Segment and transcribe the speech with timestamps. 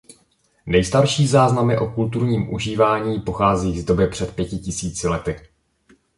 [0.65, 5.39] Nejstarší záznamy o kulturním užívání pocházejí z doby před pěti tisíci lety.